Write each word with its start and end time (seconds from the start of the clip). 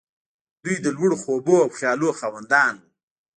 دوی 0.63 0.75
د 0.81 0.87
لوړو 0.95 1.15
خوبونو 1.23 1.61
او 1.63 1.69
خيالونو 1.77 2.17
خاوندان 2.19 2.73
وو. 2.77 2.87